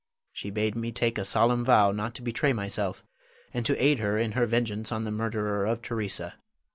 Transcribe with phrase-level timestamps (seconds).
[0.33, 3.03] She bade me take a solemn vow not to betray myself,
[3.53, 6.37] and to aid her in her vengeance on the murderer of Theresa.